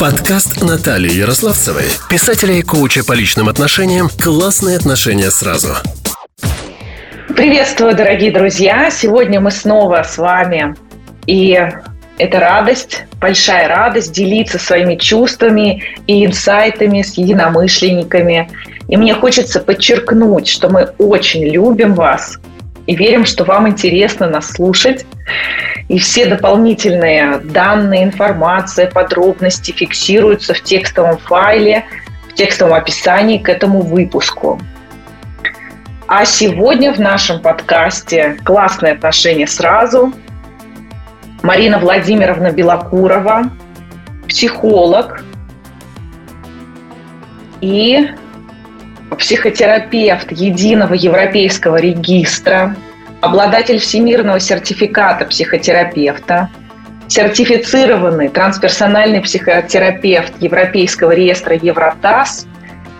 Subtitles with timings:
[0.00, 5.74] Подкаст Натальи Ярославцевой, писателя и коуча по личным отношениям «Классные отношения сразу».
[7.36, 8.90] Приветствую, дорогие друзья!
[8.90, 10.74] Сегодня мы снова с вами.
[11.26, 11.52] И
[12.16, 18.50] это радость, большая радость делиться своими чувствами и инсайтами с единомышленниками.
[18.88, 22.38] И мне хочется подчеркнуть, что мы очень любим вас
[22.86, 25.04] и верим, что вам интересно нас слушать.
[25.90, 31.84] И все дополнительные данные, информация, подробности фиксируются в текстовом файле,
[32.28, 34.60] в текстовом описании к этому выпуску.
[36.06, 40.12] А сегодня в нашем подкасте «Классные отношения сразу»
[41.42, 43.50] Марина Владимировна Белокурова,
[44.28, 45.24] психолог
[47.60, 48.10] и
[49.18, 52.76] психотерапевт единого европейского регистра,
[53.20, 56.50] обладатель всемирного сертификата психотерапевта,
[57.08, 62.46] сертифицированный трансперсональный психотерапевт Европейского реестра Евротас,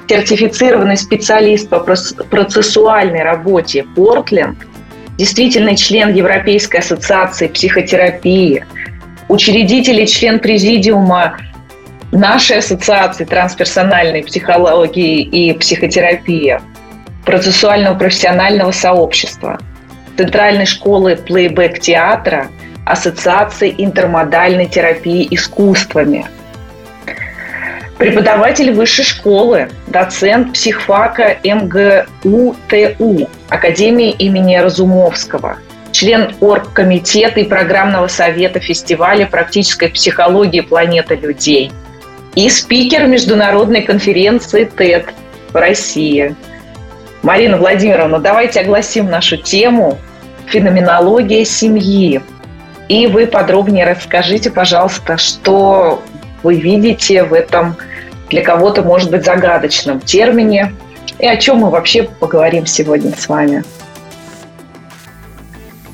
[0.08, 4.58] сертифицированный специалист по процессуальной работе Портленд,
[5.16, 8.64] действительный член Европейской ассоциации психотерапии,
[9.28, 11.36] учредитель и член президиума
[12.10, 16.60] нашей ассоциации трансперсональной психологии и психотерапии,
[17.24, 19.60] процессуального профессионального сообщества,
[20.16, 22.48] Центральной школы плейбэк-театра,
[22.84, 26.26] Ассоциации интермодальной терапии искусствами,
[27.98, 35.58] преподаватель высшей школы, доцент психфака МГУ-ТУ, Академии имени Разумовского–
[35.92, 41.72] член оргкомитета и программного совета фестиваля практической психологии планеты людей–
[42.34, 45.06] и спикер международной конференции ТЭД
[45.52, 46.36] в России.
[47.22, 49.98] Марина Владимировна, давайте огласим нашу тему
[50.46, 52.22] «Феноменология семьи».
[52.88, 56.02] И вы подробнее расскажите, пожалуйста, что
[56.42, 57.76] вы видите в этом
[58.30, 60.72] для кого-то, может быть, загадочном термине
[61.18, 63.64] и о чем мы вообще поговорим сегодня с вами.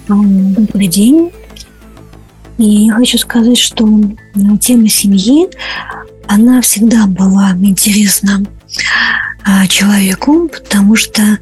[0.09, 1.33] Добрый день.
[2.59, 3.87] И я хочу сказать, что
[4.61, 5.49] тема семьи
[6.29, 8.43] она всегда была интересна
[9.69, 11.39] человеку, потому что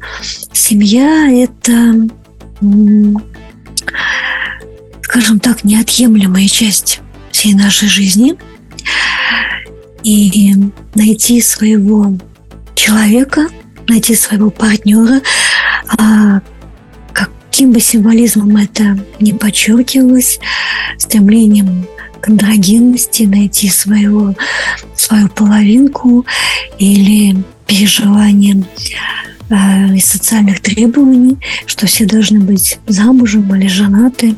[0.53, 2.07] семья– это,
[5.01, 7.01] скажем так, неотъемлемая часть
[7.31, 8.35] всей нашей жизни.
[10.03, 10.53] И
[10.93, 12.15] найти своего
[12.75, 13.47] человека,
[13.87, 15.21] найти своего партнера,
[15.97, 16.41] а,
[17.11, 20.39] каким бы символизмом это не подчеркивалось,
[20.99, 21.87] стремлением
[22.27, 24.35] андрогенности, найти своего,
[25.05, 26.25] свою половинку
[26.79, 28.65] или переживанием
[29.49, 34.35] э, социальных требований, что все должны быть замужем или женаты,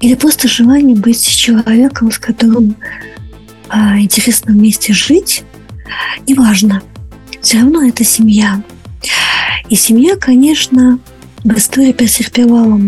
[0.00, 2.76] или просто желание быть человеком, с которым
[3.70, 5.42] э, интересно вместе жить,
[6.26, 6.82] неважно,
[7.40, 8.62] все равно это семья.
[9.68, 10.98] И семья, конечно,
[11.42, 12.80] в истории претерпевала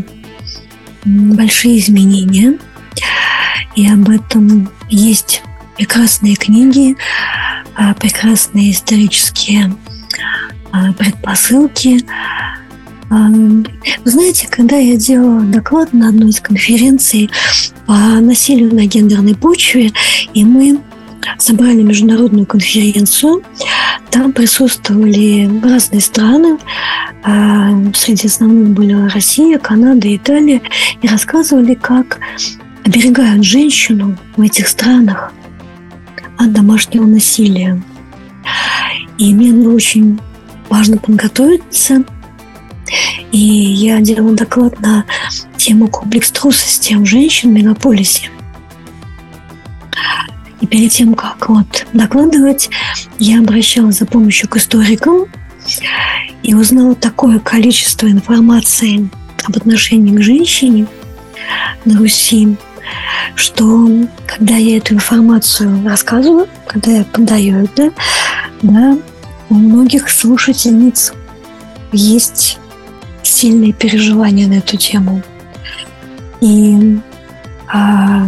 [1.05, 2.59] большие изменения–
[3.77, 5.43] и об этом есть
[5.77, 6.97] прекрасные книги,
[7.75, 9.75] а, прекрасные исторические
[10.73, 12.05] а, предпосылки.
[13.11, 17.31] А, вы знаете, когда я делала доклад на одной из конференций
[17.87, 19.93] по насилию на гендерной почве,
[20.35, 20.81] и мы
[21.39, 23.43] собрали международную конференцию.
[24.11, 26.59] Там присутствовали разные страны.
[27.95, 30.63] Среди основных были Россия, Канада, Италия.
[31.03, 32.21] И рассказывали, как
[32.85, 35.33] оберегают женщину в этих странах
[36.39, 37.83] от домашнего насилия.
[39.19, 40.21] И мне было очень
[40.69, 42.05] важно подготовиться.
[43.33, 45.05] И я делала доклад на
[45.57, 48.31] тему комплекс трусости у женщин в мегаполисе.
[50.61, 52.71] И перед тем, как вот докладывать,
[53.19, 55.27] я обращалась за помощью к историкам
[56.43, 59.09] и узнала такое количество информации
[59.45, 60.87] об отношении к женщине
[61.85, 62.57] на Руси,
[63.35, 63.89] что
[64.27, 67.93] когда я эту информацию рассказываю, когда я подаю это,
[68.63, 68.97] да,
[69.49, 71.13] у многих слушательниц
[71.93, 72.59] есть
[73.22, 75.22] сильные переживания на эту тему.
[76.41, 76.99] И
[77.69, 78.27] а,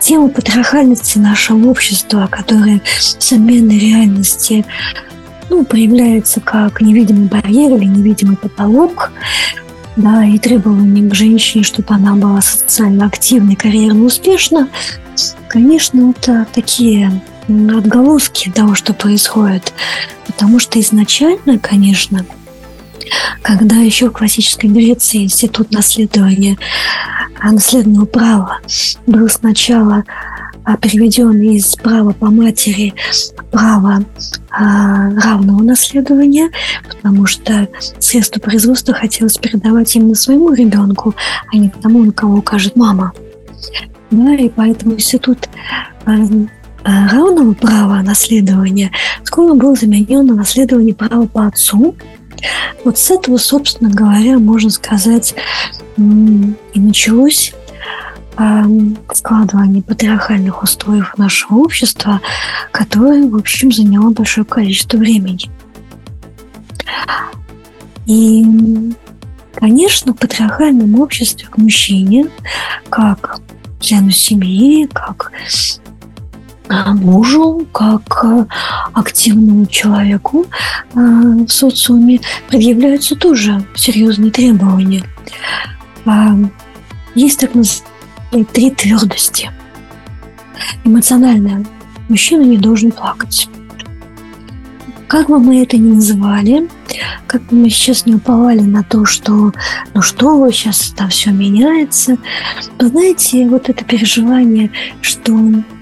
[0.00, 4.64] тема патриархальности нашего общества, которая в современной реальности
[5.48, 9.12] ну, проявляется как невидимый барьер или невидимый потолок,
[9.96, 14.68] да, и требования к женщине, чтобы она была социально активной, карьерно успешна,
[15.48, 19.72] конечно, это такие отголоски того, что происходит.
[20.26, 22.26] Потому что изначально, конечно,
[23.42, 26.58] когда еще в классической Греции институт наследования,
[27.40, 28.58] а, наследного права
[29.06, 30.04] был сначала
[30.66, 32.92] а, переведен из права по матери
[33.52, 34.04] право
[34.50, 36.50] а, равного наследования,
[36.88, 37.68] потому что
[38.00, 41.14] средства производства хотелось передавать именно своему ребенку,
[41.52, 43.12] а не тому, на кого укажет мама.
[44.10, 45.48] Да, и поэтому институт
[46.04, 46.16] а,
[46.82, 48.90] равного права наследования
[49.22, 51.94] скоро был заменен на наследование права по отцу.
[52.84, 55.36] Вот с этого, собственно говоря, можно сказать,
[55.96, 57.54] и началось
[59.12, 62.20] складывание патриархальных устоев нашего общества,
[62.70, 65.50] которое, в общем, заняло большое количество времени.
[68.06, 68.44] И,
[69.54, 72.28] конечно, в патриархальном обществе мужчине,
[72.90, 73.40] как
[73.80, 75.32] члену семьи, как
[76.68, 78.24] мужу, как
[78.92, 80.46] активному человеку
[80.94, 85.04] а, в социуме предъявляются тоже серьезные требования.
[86.06, 86.34] А,
[87.14, 87.95] есть так называемые
[88.52, 89.50] три твердости.
[90.84, 91.64] Эмоциональная.
[92.08, 93.48] Мужчина не должен плакать.
[95.08, 96.68] Как бы мы это ни называли,
[97.28, 99.52] как бы мы сейчас не уповали на то, что
[99.94, 102.18] ну что, сейчас там все меняется.
[102.78, 104.70] Вы знаете, вот это переживание,
[105.00, 105.32] что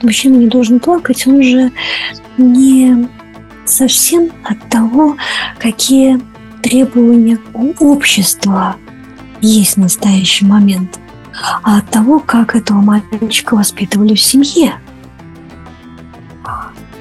[0.02, 1.72] мужчина не должен плакать, он же
[2.36, 3.08] не
[3.64, 5.16] совсем от того,
[5.58, 6.20] какие
[6.62, 8.76] требования у общества
[9.40, 10.98] есть в настоящий момент
[11.62, 14.74] а от того, как этого мальчика воспитывали в семье.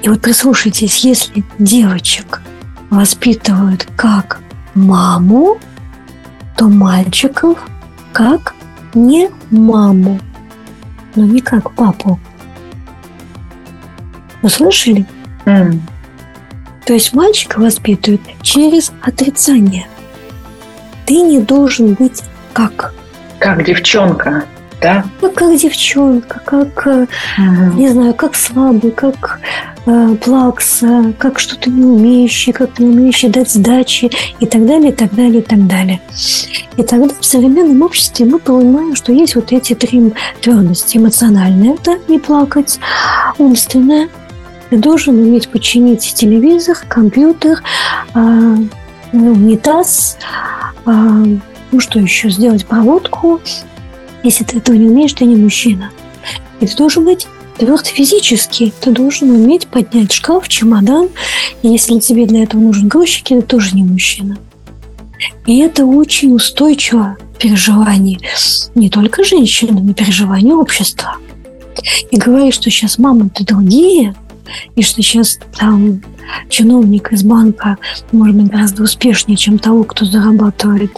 [0.02, 2.42] И вот прислушайтесь, если девочек
[2.90, 4.40] воспитывают как
[4.74, 5.58] маму,
[6.56, 7.58] то мальчиков
[8.12, 8.54] как
[8.92, 10.20] не маму,
[11.14, 12.20] но не как папу.
[14.42, 15.06] Услышали?
[15.46, 15.80] Mm.
[16.84, 19.86] То есть мальчика воспитывают через отрицание.
[21.06, 22.22] Ты не должен быть
[22.52, 22.94] как
[23.44, 24.44] как девчонка,
[24.80, 25.04] да?
[25.20, 27.78] Ну, как девчонка, как, угу.
[27.78, 29.38] не знаю, как слабый, как
[29.84, 34.10] э, плакса, как что-то не умеющий, как не умеющий дать сдачи
[34.40, 36.00] и так далее, и так далее, и так далее.
[36.78, 40.96] И тогда в современном обществе мы понимаем, что есть вот эти три твердости.
[40.96, 42.80] Эмоциональная– это не плакать,
[43.36, 44.08] умственная–
[44.70, 47.62] ты должен уметь починить телевизор, компьютер,
[48.14, 48.56] э,
[49.12, 50.16] унитаз,
[50.86, 51.36] э,
[51.72, 53.40] ну что еще, сделать проводку.
[54.22, 55.90] Если ты этого не умеешь, ты не мужчина.
[56.60, 57.26] И ты должен быть
[57.58, 58.72] тверд физически.
[58.80, 61.08] Ты должен уметь поднять шкаф, чемодан.
[61.62, 64.38] И если тебе для этого нужен грузчик, ты тоже не мужчина.
[65.46, 68.18] И это очень устойчиво переживание
[68.74, 71.16] не только женщины, но и переживание общества.
[72.10, 74.14] И говорить, что сейчас мамы-то другие,
[74.76, 76.02] и что сейчас там
[76.48, 77.78] чиновник из банка
[78.12, 80.92] может быть гораздо успешнее, чем того, кто зарабатывает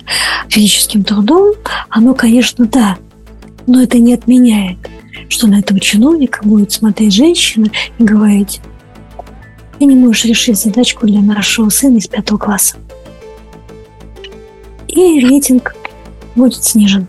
[0.48, 1.54] физическим трудом,
[1.88, 2.98] оно, конечно, да.
[3.66, 4.78] Но это не отменяет,
[5.28, 8.60] что на этого чиновника будет смотреть женщина и говорить,
[9.78, 12.76] ты не можешь решить задачку для нашего сына из пятого класса.
[14.88, 15.75] И рейтинг
[16.34, 17.06] будет снижен.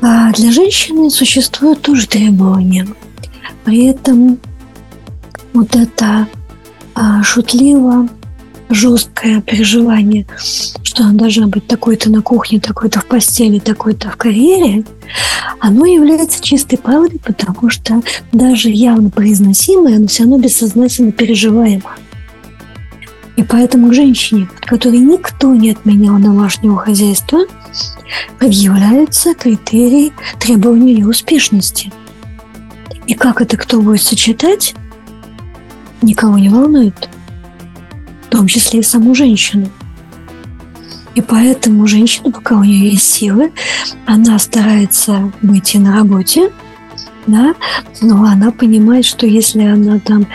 [0.00, 2.86] А для женщины существуют тоже требования.
[3.64, 4.38] При этом
[5.52, 6.28] вот это
[6.94, 8.08] а, шутливо
[8.70, 10.26] жесткое переживание,
[10.82, 14.84] что она должна быть такой-то на кухне, такой-то в постели, такой-то в карьере,
[15.60, 18.02] оно является чистой правдой, потому что
[18.32, 21.96] даже явно произносимое, оно все равно бессознательно переживаемо.
[23.36, 27.46] И поэтому женщине, которой никто не отменял домашнего хозяйства,
[28.38, 31.92] предъявляются критерии требования ее успешности.
[33.06, 34.74] И как это кто будет сочетать,
[36.02, 37.08] никого не волнует,
[38.26, 39.68] в том числе и саму женщину.
[41.14, 43.52] И поэтому женщина, пока у нее есть силы,
[44.06, 46.52] она старается быть и на работе,
[47.26, 47.54] да,
[48.00, 50.26] но она понимает, что если она там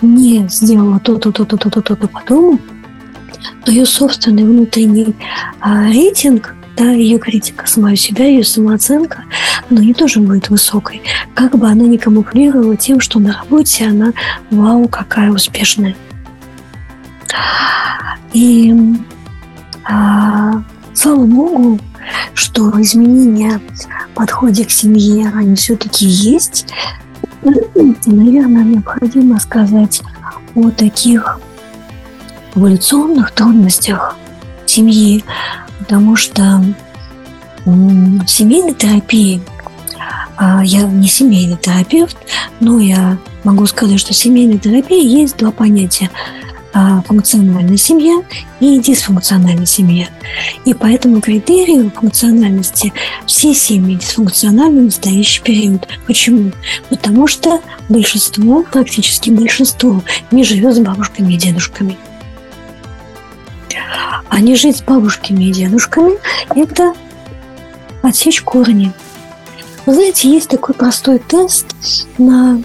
[0.00, 2.58] не сделала то-то, то-то, то-то, то-то по дому,
[3.64, 5.14] то ее собственный внутренний
[5.60, 9.24] а, рейтинг да, ее критика самой себя, ее самооценка,
[9.70, 11.02] но не тоже будет высокой.
[11.34, 14.12] Как бы она ни камуфлировала тем, что на работе она,
[14.50, 15.96] вау, какая успешная.
[18.32, 18.74] И
[19.84, 20.62] а,
[20.94, 21.78] слава богу,
[22.34, 26.66] что изменения в подходе к семье, они все-таки есть.
[27.42, 30.02] Наверное, необходимо сказать
[30.54, 31.40] о таких
[32.54, 34.16] эволюционных трудностях
[34.66, 35.24] семьи,
[35.82, 36.64] потому что
[37.64, 39.42] в семейной терапии
[40.36, 42.16] а, я не семейный терапевт,
[42.60, 46.10] но я могу сказать, что в семейной терапии есть два понятия.
[46.74, 48.22] а, функциональная семья
[48.60, 50.08] и дисфункциональная семья.
[50.64, 52.94] И по этому критерию функциональности
[53.26, 55.86] все семьи дисфункциональны в настоящий период.
[56.06, 56.50] Почему?
[56.88, 57.60] Потому что
[57.90, 61.98] большинство, практически большинство, не живет с бабушками и дедушками.
[64.28, 66.12] А не жить с бабушками и дедушками–
[66.54, 66.94] это
[68.02, 68.92] отсечь корни.
[69.86, 71.66] Вы знаете, есть такой простой тест
[72.18, 72.62] на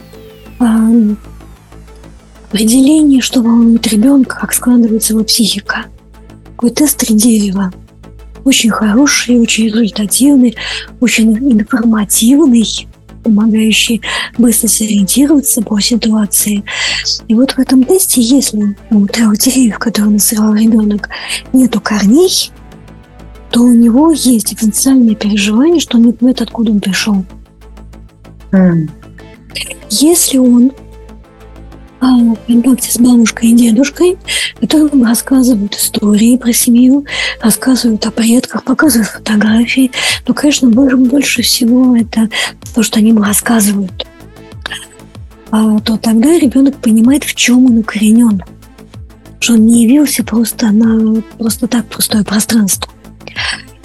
[2.49, 5.85] определение, что волнует ребенка, как складывается его психика.
[6.51, 7.71] Такой тест три дерева.
[8.45, 10.55] Очень хороший, очень результативный,
[11.01, 12.87] очень информативный,
[13.27, 14.01] помогающий
[14.37, 16.63] быстро сориентироваться по ситуации.
[17.27, 21.09] И вот в этом тесте, если у трех деревьев, которые насыпал ребенок,
[21.51, 22.51] нету корней,
[23.51, 27.25] то у него есть дифференциальное переживание, что он не понимает, откуда он пришел.
[28.51, 28.89] Mm.
[29.89, 30.71] Если он
[31.99, 34.17] в контакте с бабушкой и дедушкой,
[34.59, 37.05] которым рассказывают истории про семью,
[37.41, 39.91] рассказывают о предках, показывают фотографии.
[40.27, 42.29] Но, конечно, больше, больше всего это
[42.73, 44.07] то, что они им рассказывают.
[45.49, 48.43] А, то тогда ребенок понимает, в чем он укоренен.
[49.39, 52.91] Что он не явился просто на просто так пустое пространство.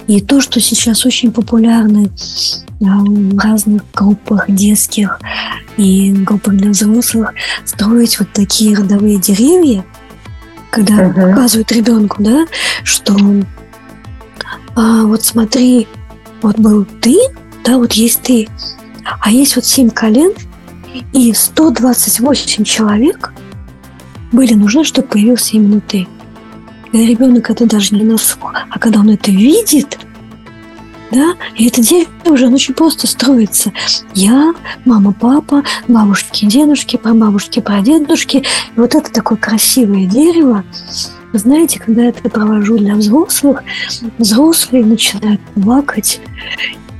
[0.07, 2.09] И то, что сейчас очень популярно
[2.79, 5.19] в разных группах детских
[5.77, 7.33] и группах для взрослых,
[7.63, 9.85] строить вот такие родовые деревья,
[10.69, 11.29] когда uh-huh.
[11.29, 12.45] показывают ребенку, да,
[12.83, 13.15] что
[14.75, 15.87] а, вот смотри,
[16.41, 17.15] вот был ты,
[17.63, 18.49] да, вот есть ты,
[19.21, 20.33] а есть вот семь колен,
[21.13, 23.33] и 128 человек
[24.31, 26.07] были нужны, чтобы появился именно ты.
[26.93, 29.97] Ребенок это даже не на слух, а когда он это видит,
[31.11, 33.71] да, и это дерево уже очень просто строится.
[34.13, 34.53] Я,
[34.85, 38.37] мама, папа, бабушки, дедушки, прабабушки, прадедушки.
[38.37, 38.43] И
[38.79, 40.63] вот это такое красивое дерево.
[41.31, 43.63] Вы знаете, когда я это провожу для взрослых,
[44.19, 46.21] взрослые начинают плакать,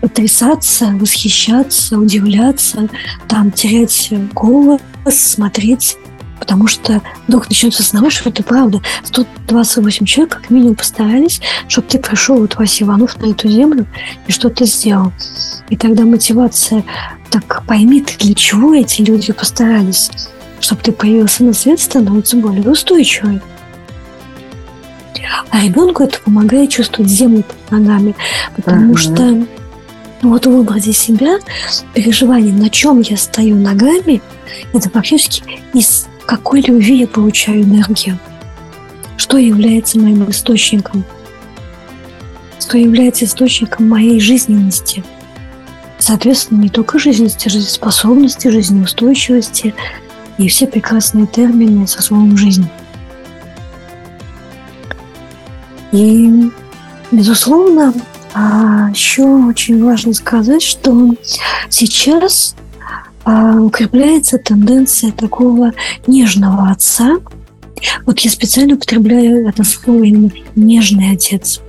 [0.02, 2.90] потрясаться, восхищаться, удивляться,
[3.28, 5.98] там терять голос, смотреть
[6.44, 8.82] потому что вдруг начнется осознавать, что это правда.
[9.06, 13.88] 128 человек как минимум постарались, чтобы ты пришел, вот Вася Иванов, на эту землю
[14.28, 15.14] и что-то сделал.
[15.70, 16.84] И тогда мотивация,
[17.30, 20.12] так пойми ты, для чего эти люди постарались,
[20.60, 23.40] чтобы ты появился на свет, становится более устойчивой.
[25.50, 28.16] А ребенку это помогает чувствовать землю под ногами,
[28.54, 28.98] потому uh-huh.
[28.98, 29.48] что
[30.24, 31.40] вот в образе себя
[31.94, 34.22] переживание, на чем я стою ногами,
[34.74, 38.18] это фактически из какой любви я получаю энергию?
[39.18, 41.04] Что является моим источником?
[42.60, 45.04] Что является источником моей жизненности?
[46.00, 49.74] Соответственно, не только жизненности, жизнеспособности, жизнеустойчивости
[50.38, 52.68] и все прекрасные термины со словом «жизнь».
[55.92, 56.50] И,
[57.12, 57.94] безусловно,
[58.34, 61.16] а, еще очень важно сказать, что
[61.70, 62.63] сейчас а,
[63.26, 65.74] укрепляется тенденция такого
[66.08, 67.18] нежного отца.
[68.06, 71.62] Вот я специально употребляю это слово именно «нежный отец».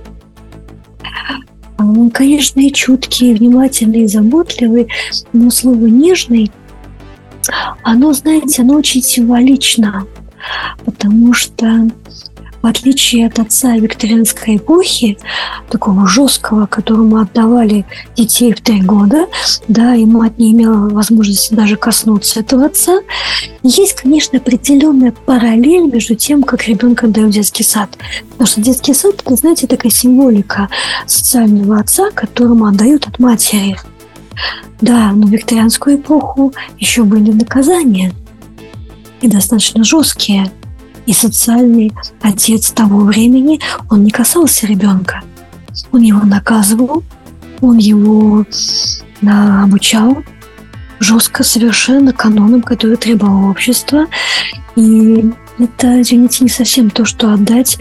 [1.77, 4.87] Он, конечно, и чуткий, и внимательный, и заботливый,
[5.33, 6.51] но слово «нежный»,
[7.83, 10.07] оно, знаете, оно очень символично,
[10.83, 11.89] потому что
[12.65, 15.19] в отличие от отца викторианской эпохи,
[15.69, 19.27] такого жесткого, которому отдавали детей в три года,
[19.67, 23.01] да, и мать не имела возможности даже коснуться этого отца,
[23.61, 27.99] есть, конечно, определенная параллель между тем, как ребенка дают детский сад.
[28.31, 30.67] Потому что детский сад, это, знаете, такая символика
[31.05, 33.77] социального отца, которому отдают от матери.
[34.81, 38.11] Да, но в викторианскую эпоху еще были наказания
[39.21, 40.51] и достаточно жесткие–
[41.05, 43.59] и социальный отец того времени,
[43.89, 45.21] он не касался ребенка.
[45.91, 47.03] Он его наказывал,
[47.61, 48.45] он его
[49.21, 50.17] обучал
[50.99, 54.07] жестко совершенно канонам, которые требовало общество.
[54.75, 57.77] И это, извините, не совсем то, что отдать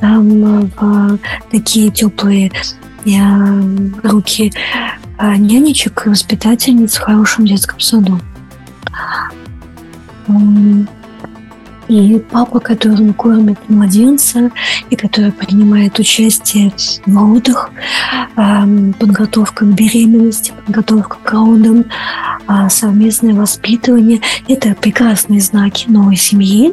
[0.00, 1.18] там, в
[1.50, 2.52] такие теплые
[4.02, 4.52] руки
[5.18, 8.20] а, нянечек и воспитательниц в хорошем детском саду.
[11.88, 14.50] И папа, который кормит младенца,
[14.88, 16.72] и который принимает участие
[17.06, 17.70] в родах,
[18.98, 21.86] подготовка к беременности, подготовка к родам,
[22.46, 26.72] а, совместное воспитывание– это прекрасные знаки новой семьи.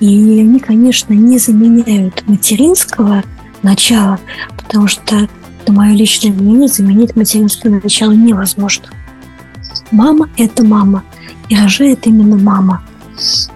[0.00, 3.22] И они, конечно, не заменяют материнского
[3.62, 4.18] начала,
[4.56, 5.28] потому что,
[5.62, 8.88] это мое личное мнение, заменить материнское начало невозможно.
[9.90, 11.02] Мама– это мама,
[11.48, 12.82] и рожает именно мама–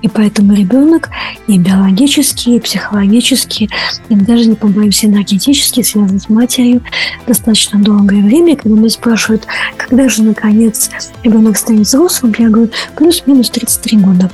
[0.03, 1.11] И поэтому ребенок
[1.47, 3.69] и биологически, и психологически,
[4.09, 6.83] и даже, не побоюсь, энергетически связан с матерью
[7.27, 8.57] достаточно долгое время.
[8.57, 9.47] Когда меня спрашивают,
[9.77, 10.91] когда же, наконец,
[11.23, 14.31] ребенок станет взрослым, я говорю, плюс-минус 33 года.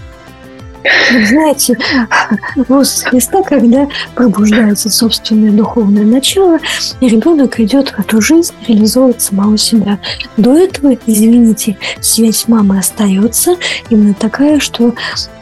[1.28, 1.78] Знаете,
[2.68, 6.58] возраст Христа, когда пробуждается собственное духовное начало,
[7.00, 9.98] и ребенок идет в эту жизнь реализовывать самого себя.
[10.36, 13.56] До этого, извините, связь мамы остается
[13.90, 14.94] именно такая, что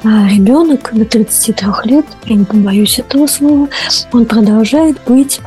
[0.05, 3.69] а, ребенок до 33 лет, я не побоюсь этого слова,
[4.13, 5.41] он продолжает быть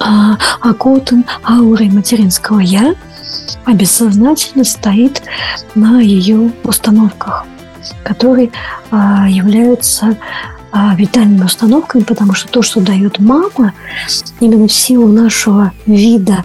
[0.00, 2.94] а, окутан аурой материнского «я»,
[3.64, 5.22] а бессознательно стоит
[5.74, 7.46] на ее установках–
[8.04, 8.50] которые
[8.90, 10.16] а, являются
[10.70, 13.72] а, витальными установками, потому что то, что дает мама,
[14.38, 16.44] именно в силу нашего вида,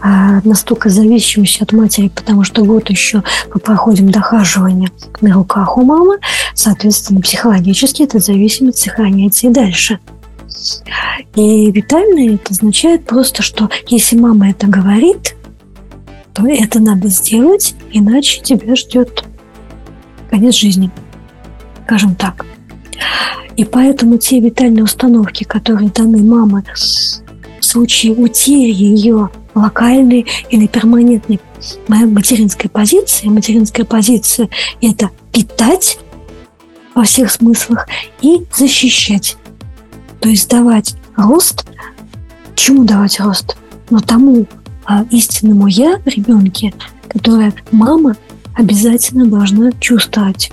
[0.00, 5.82] а, настолько зависимости от матери, потому что год еще мы проходим дохаживание на руках у
[5.82, 6.18] мамы,
[6.54, 9.98] соответственно, психологически эта зависимость сохраняется и дальше.
[11.34, 15.34] И витальное это означает просто, что если мама это говорит,
[16.32, 19.24] то это надо сделать, иначе тебя ждет
[20.34, 20.90] конец жизни,
[21.84, 22.44] скажем так.
[23.54, 26.64] И поэтому те витальные установки, которые даны мамы
[27.60, 31.38] в случае утери ее локальной или перманентной
[31.86, 34.48] материнской позиции, материнская позиция–
[34.82, 36.00] это питать
[36.96, 37.86] во всех смыслах
[38.20, 39.36] и защищать.
[40.18, 41.64] То есть давать рост.
[42.56, 43.56] Чему давать рост?
[43.88, 44.46] Но тому
[44.84, 46.74] а, истинному я ребенке,
[47.06, 48.16] которое мама
[48.54, 50.52] обязательно должна чувствовать.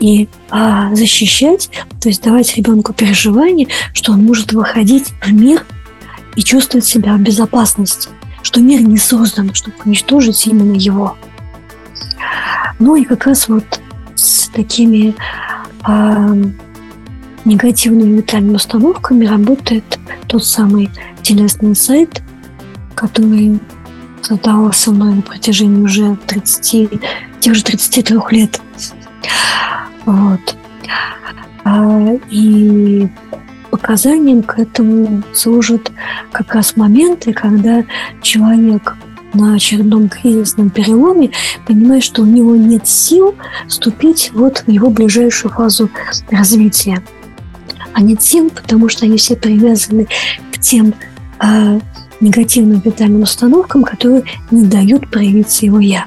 [0.00, 1.70] И а, защищать,
[2.00, 5.66] то есть давать ребенку переживание, что он может выходить в мир
[6.36, 8.08] и чувствовать себя в безопасности,
[8.42, 11.16] что мир не создан, чтобы уничтожить именно его.
[12.78, 13.80] Ну и как раз вот
[14.14, 15.16] с такими
[15.82, 16.32] а,
[17.44, 19.98] негативными ментальными установками работает
[20.28, 20.90] тот самый
[21.22, 22.22] телесный сайт,
[22.94, 23.58] который
[24.22, 27.00] создавала со мной на протяжении уже 30,
[27.40, 28.60] тех же 33 лет.
[30.04, 30.56] Вот.
[31.64, 33.08] А, и
[33.70, 35.92] показанием к этому служат
[36.32, 37.84] как раз моменты, когда
[38.22, 38.96] человек
[39.34, 41.30] на очередном кризисном переломе
[41.66, 43.34] понимает, что у него нет сил
[43.66, 45.90] вступить вот в его ближайшую фазу
[46.30, 47.02] развития.
[47.92, 50.06] А нет сил, потому что они все привязаны
[50.52, 50.94] к тем
[51.38, 51.78] а,
[52.20, 56.04] негативным витальным установкам, которые не дают проявиться его «я».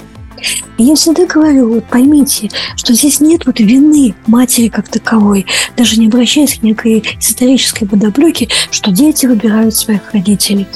[0.77, 5.45] И я всегда говорю, вот поймите, что здесь нет вот вины матери как таковой,
[5.77, 10.67] даже не обращаясь к некой исторической подоплеке, что дети выбирают своих родителей.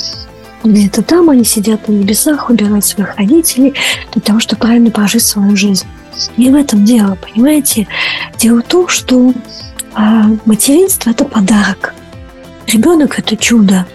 [0.63, 3.73] Где-то там они сидят на небесах, выбирают своих родителей
[4.13, 5.85] для того, чтобы правильно прожить свою жизнь.
[6.37, 7.87] Не в этом дело, понимаете?
[8.37, 9.33] Дело в том, что
[9.93, 11.93] а, материнство– это подарок.
[12.67, 13.85] Ребенок– это чудо.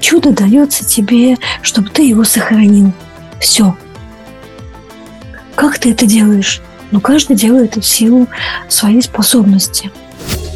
[0.00, 2.92] Чудо дается тебе, чтобы ты его сохранил.
[3.40, 3.76] Все.
[5.54, 6.60] Как ты это делаешь?
[6.90, 8.28] Ну, каждый делает это в силу
[8.68, 9.90] своей способности.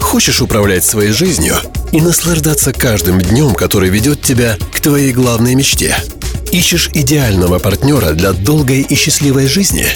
[0.01, 1.57] Хочешь управлять своей жизнью
[1.93, 5.97] и наслаждаться каждым днем, который ведет тебя к твоей главной мечте?
[6.53, 9.87] Ищешь идеального партнера для долгой и счастливой жизни?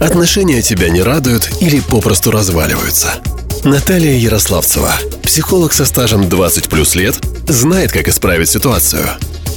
[0.00, 3.14] Отношения тебя не радуют или попросту разваливаются–
[3.64, 9.04] Наталья Ярославцева, психолог со стажем 20 плюс лет, знает, как исправить ситуацию.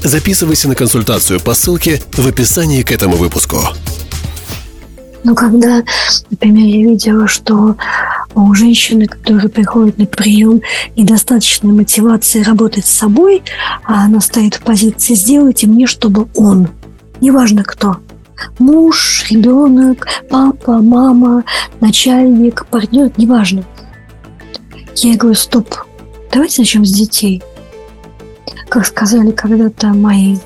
[0.04, 3.60] Записывайся на консультацию по ссылке в описании к этому выпуску.
[5.24, 5.84] Ну, когда,
[6.32, 7.76] например, я видела, что
[8.34, 10.62] у женщины, которая приходит на прием,
[10.96, 13.44] недостаточной мотивации работать с собой,
[13.84, 16.70] а она стоит в позиции «сделайте мне, чтобы он».
[17.20, 17.98] Неважно кто.
[18.58, 21.44] Муж, ребенок, папа, мама,
[21.80, 23.64] начальник, партнер, неважно.
[24.96, 25.76] Я говорю, стоп,
[26.34, 27.44] давайте начнем с детей.
[28.72, 30.38] Как сказали когда-то мои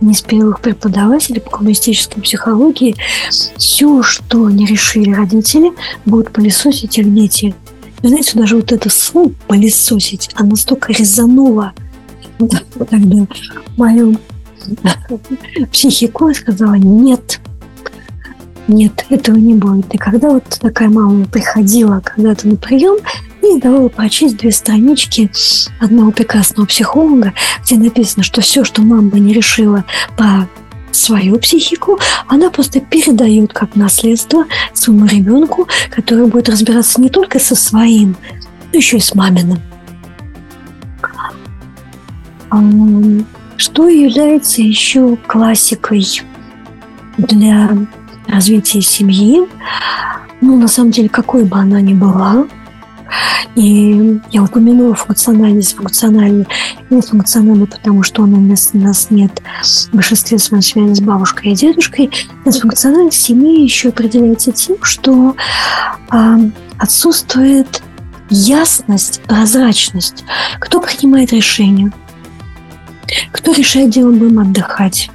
[0.00, 2.96] не с первых преподавателей по коммунистической психологии,
[3.58, 5.72] все, что не решили родители,
[6.06, 7.54] будут пылесосить их дети.
[8.02, 11.74] Вы знаете, даже вот это слово «пылесосить», оно настолько резануло
[12.38, 13.26] тогда
[13.76, 14.16] мою
[15.70, 17.40] психику, я сказала «нет».
[18.68, 19.94] Нет, этого не будет.
[19.94, 22.96] И когда вот такая мама приходила когда-то на прием,
[23.42, 25.30] и давала прочесть две странички
[25.80, 29.84] одного прекрасного психолога, где написано, что все, что мама не решила
[30.16, 30.48] по
[30.92, 37.54] свою психику, она просто передает как наследство своему ребенку, который будет разбираться не только со
[37.54, 38.16] своим,
[38.72, 39.60] но еще и с маминым.
[43.56, 46.04] Что является еще классикой
[47.18, 47.70] для
[48.26, 49.46] развития семьи?
[50.40, 52.46] ну, на самом деле, какой бы она ни была,
[53.54, 56.46] и я упомянула функциональность, функциональный,
[56.90, 59.42] не функциональный, потому что он у нас, у нас нет
[59.90, 62.10] в большинстве своей связи с бабушкой и дедушкой.
[62.44, 65.36] Функциональность семьи еще определяется тем, что
[66.12, 66.36] э,
[66.78, 67.82] отсутствует
[68.30, 70.24] ясность, прозрачность.
[70.58, 71.92] Кто принимает решения?
[73.32, 75.10] Кто решает, где мы будем отдыхать?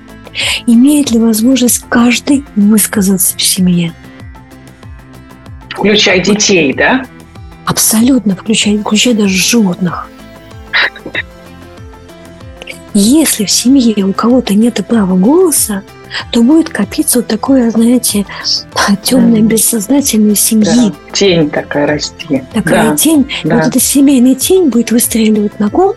[0.68, 3.94] Имеет ли возможность каждый высказаться в семье?
[5.70, 7.06] Включая детей, да?
[7.65, 10.10] Абсолютно, включая, включая даже животных.
[12.93, 15.84] Если в семье у кого-то нет права голоса,
[16.32, 18.25] то будет копиться вот такое, знаете,
[19.04, 20.65] темное, бессознательное семьи.
[20.65, 22.43] Да, тень такая расти.
[22.54, 23.28] Такая да, тень.
[23.43, 23.56] Да.
[23.56, 25.93] Вот эта семейная тень будет выстреливать на ком?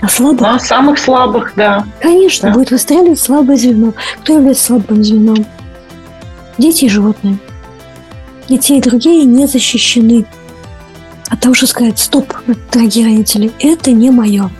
[0.00, 0.40] На слабых.
[0.40, 1.84] На самых слабых, да.
[2.00, 2.54] Конечно, да.
[2.54, 3.92] будет выстреливать слабое звено.
[4.22, 5.44] Кто является слабым звеном?
[6.56, 7.38] Дети и животные.
[8.48, 10.24] И те, и другие не защищены
[11.32, 12.34] от того, что сказать, стоп,
[12.70, 14.50] дорогие родители, это не мое.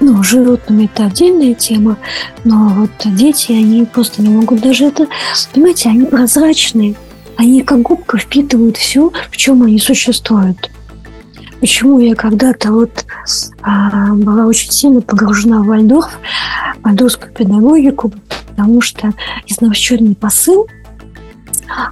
[0.00, 1.96] Ну, животными это отдельная тема,
[2.44, 5.06] но вот дети, они просто не могут даже это...
[5.54, 6.96] Понимаете, они прозрачные,
[7.38, 10.70] они как губка впитывают все, в чем они существуют.
[11.60, 13.06] Почему я когда-то вот
[13.62, 16.18] а, была очень сильно погружена в Вальдорф,
[16.82, 18.12] вальдорфскую педагогику,
[18.50, 19.14] потому что
[19.46, 20.68] изначальный посыл–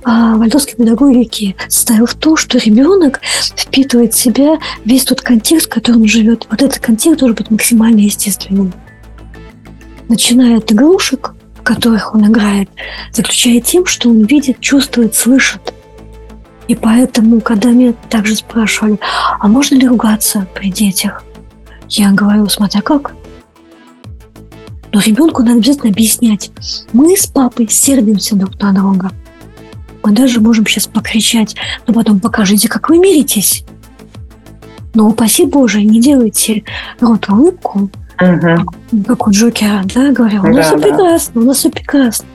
[0.04, 3.20] вальдорфской педагогики состоял в том, что ребенок
[3.56, 6.46] впитывает в себя весь тот контекст, в котором он живет.
[6.50, 8.72] Вот этот контекст должен быть максимально естественным.
[10.08, 12.68] Начиная от игрушек, в которых он играет,
[13.12, 15.72] заключая тем, что он видит, чувствует, слышит.
[16.68, 18.98] И поэтому, когда меня также спрашивали,
[19.38, 21.24] а можно ли ругаться при детях,
[21.88, 23.14] я говорю, смотря как.
[24.92, 26.50] Но ребенку надо обязательно объяснять.
[26.92, 29.10] Мы с папой сердимся друг на друга–
[30.02, 33.64] мы даже можем сейчас покричать, но потом покажите, как вы миритесь.
[34.94, 36.64] Но упаси Боже, не делайте
[37.00, 39.04] рот улыбку, угу.
[39.06, 40.82] как у Джокера, да, говорил, у нас да, все да.
[40.82, 42.26] прекрасно, у нас все прекрасно.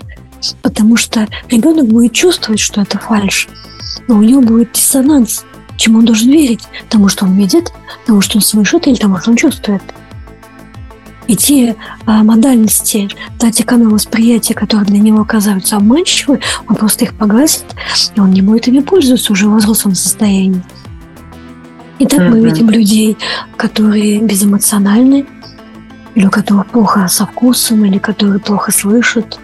[0.62, 3.48] Потому что ребенок будет чувствовать, что это фальш,
[4.08, 5.46] но у него будет диссонанс.
[5.78, 6.64] Чему он должен верить?
[6.90, 7.72] Тому, что он видит,
[8.06, 9.82] тому, что он слышит или тому, что он чувствует
[11.28, 17.06] и те а, модальности, та те каналы восприятия, которые для него оказываются обманчивы, он просто
[17.06, 17.66] их погасит,
[18.16, 20.63] и он не будет ими пользоваться уже в взрослом состоянии.
[22.00, 22.30] Итак, mm-hmm.
[22.30, 23.18] мы видим людей,
[23.58, 25.26] которые безэмоциональны,
[26.16, 29.40] или у которых плохо со вкусом, или которые плохо слышат,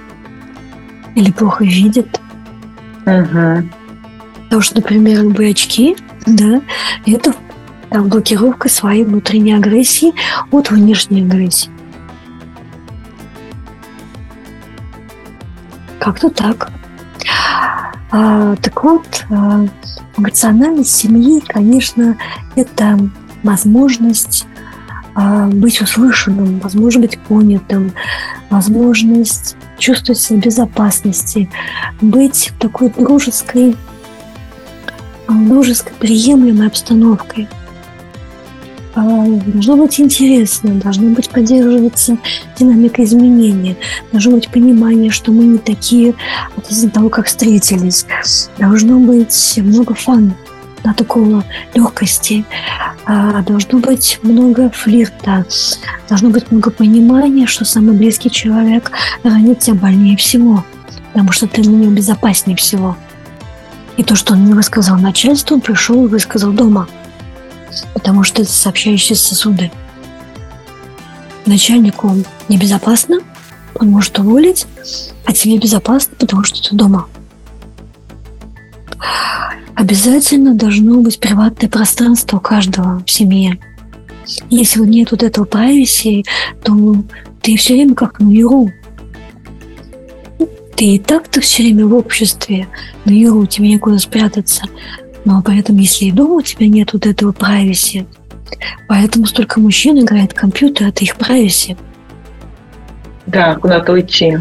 [1.16, 2.22] или плохо видят.
[3.06, 3.70] Mm-hmm.
[4.46, 6.62] Потому что, например, любые очки, да,
[7.06, 7.34] это
[7.90, 10.14] там, блокировка своей внутренней агрессии
[10.52, 11.73] от внешней агрессии.
[16.04, 16.70] Как-то так.
[18.12, 19.66] А, так вот, а,
[20.18, 22.18] эмоциональность семьи, конечно,
[22.56, 23.00] это
[23.42, 24.46] возможность
[25.16, 27.94] а, быть услышанным, возможность быть понятым,
[28.50, 31.50] возможность чувствовать себя в безопасности,
[32.02, 33.78] быть в такой дружеской,
[35.30, 37.63] дружеской приемлемой обстановкой– а,
[38.96, 42.18] должно быть интересно, должно быть поддерживаться
[42.58, 43.76] динамика изменения,
[44.12, 46.14] должно быть понимание, что мы не такие
[46.56, 48.06] вот из-за того, как встретились.
[48.58, 50.34] Должно быть много фан,
[50.84, 52.46] да, такого легкости,
[53.06, 55.46] а, должно быть много флирта,
[56.08, 58.92] должно быть много понимания, что самый близкий человек
[59.24, 60.64] ранит тебя больнее всего,
[61.14, 62.96] потому что ты для него безопаснее всего.
[63.98, 66.88] И то, что он не высказал начальству, он пришел и высказал дома–
[67.94, 69.72] потому что это сообщающие сосуды.
[71.46, 72.16] Начальнику
[72.50, 73.20] небезопасно,
[73.76, 74.66] он может уволить,
[75.26, 77.08] а тебе безопасно, потому что ты дома.
[79.76, 83.60] Обязательно должно быть приватное пространство у каждого в семье.
[84.50, 86.24] Если вот нет вот этого privacy,
[86.64, 86.96] то
[87.42, 88.72] ты все время как на юру.
[90.76, 92.68] Ты и так-то все время в обществе,
[93.06, 94.64] на юру, тебе некуда спрятаться.
[95.26, 98.06] Но при этом, если и дома у тебя нет вот этого прависи,
[98.88, 101.78] поэтому столько мужчин играет в компьютер, это их прависи.
[103.26, 104.38] Да, куда-то уйти.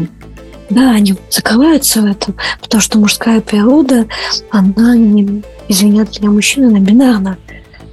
[0.69, 4.07] Да, они закрываются в этом, потому что мужская природа,
[4.49, 7.37] она, не, извинят для мужчин, она бинарна.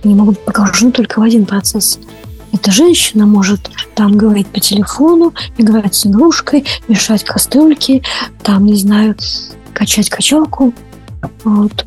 [0.03, 1.99] Они могут быть погружены только в один процесс.
[2.53, 8.03] Эта женщина может там говорить по телефону, играть с игрушкой, мешать кастрюльки,
[8.43, 9.15] там, не знаю,
[9.73, 10.73] качать качалку.
[11.45, 11.87] Вот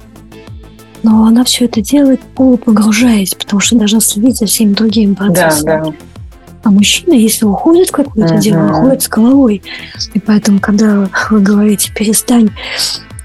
[1.04, 5.66] но она все это делает полупогружаясь, потому что должна следить за всеми другими процессами.
[5.66, 5.94] Да, да.
[6.64, 8.40] А мужчина, если уходит в какое-то uh-huh.
[8.40, 9.62] дело, уходит с головой.
[10.14, 12.52] И поэтому, когда вы говорите, перестань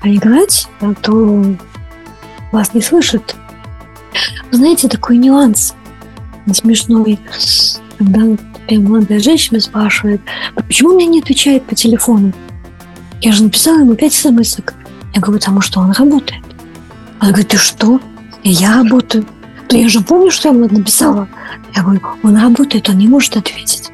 [0.02, 0.68] играть,
[1.02, 1.44] то
[2.50, 3.36] вас не слышат.
[4.50, 5.74] Знаете, такой нюанс
[6.52, 7.18] смешной,
[7.98, 10.20] когда например, молодая женщина спрашивает,
[10.54, 12.32] «А почему мне не отвечает по телефону?
[13.20, 14.72] Я же написала ему пять смс -ок.
[15.14, 16.42] Я говорю, потому что он работает.
[17.20, 18.00] Она говорит, ты что?
[18.42, 19.26] И я работаю.
[19.68, 21.28] То я же помню, что я ему написала.
[21.74, 23.90] Я говорю, он работает, он не может ответить.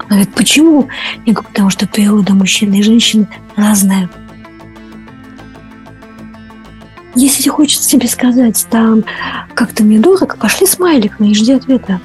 [0.00, 0.88] Она говорит, почему?
[1.26, 4.10] Я говорю, потому что природа мужчины и женщины разная.
[7.14, 9.04] Если хочется тебе сказать, там,
[9.54, 12.00] как-то мне дорого, пошли смайлик, но не жди ответа.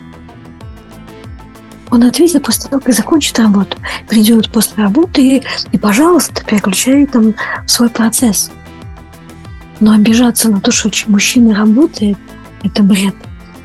[1.89, 3.77] Он ответит после того, как закончит работу.
[4.10, 7.34] Придет после работы и, и пожалуйста, переключай там
[7.65, 8.51] свой процесс.
[9.80, 12.18] Но обижаться на то, что мужчина работает,
[12.63, 13.16] это бред.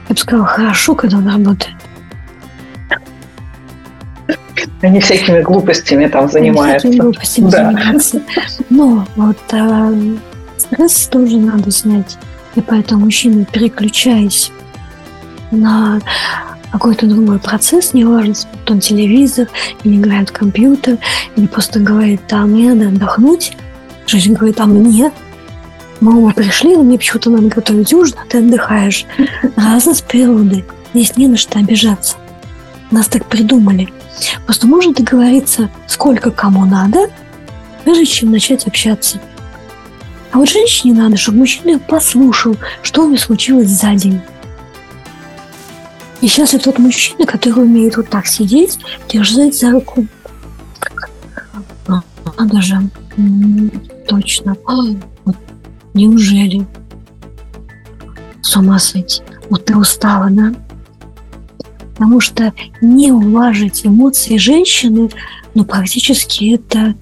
[0.09, 1.77] Я бы сказала, хорошо, когда он работает.
[4.83, 6.89] Они всякими глупостями там занимаются.
[6.89, 7.71] Всякими глупостями да.
[7.71, 8.23] занимаются.
[8.69, 9.93] Но вот а,
[10.57, 12.19] стресс тоже надо снять.
[12.57, 14.51] И поэтому мужчина, переключаясь
[15.51, 16.01] на
[16.73, 19.49] какой-то другой процесс, неважно, смотрит он телевизор,
[19.85, 20.99] или играет в компьютер,
[21.37, 23.57] или просто говорит, да, мне надо отдохнуть.
[24.07, 25.13] Женщина говорит, а мне?
[26.03, 29.07] Мы оба пришли, но мне почему-то надо готовить ужин, а ты отдыхаешь.
[29.55, 30.65] Разность природы.
[30.93, 32.17] Здесь не на что обижаться.
[32.91, 33.89] Нас так придумали.
[34.45, 37.09] Просто можно договориться, сколько кому надо,
[37.85, 39.21] прежде чем начать общаться.
[40.33, 44.21] А вот женщине надо, чтобы мужчина послушал, что у него случилось за день.
[46.21, 48.77] И сейчас тот мужчина, который умеет вот так сидеть,
[49.09, 50.05] держать за руку.
[52.37, 52.81] Надо же.
[54.09, 54.57] Точно.
[55.25, 55.37] Вот,
[55.95, 56.67] неужели?
[58.41, 59.23] С ума сойти.
[59.51, 60.53] Вот ты устала, да?
[61.95, 65.11] Потому что не уважить эмоции женщины,
[65.55, 66.95] ну, практически это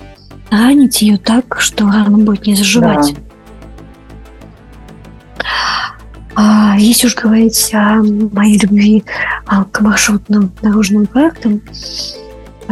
[0.50, 3.14] ранить ее так, что рано будет не заживать.
[3.14, 3.20] Да.
[6.34, 9.04] А если уж говорить о моей любви
[9.46, 11.60] а, к маршрутным дорожным проектам,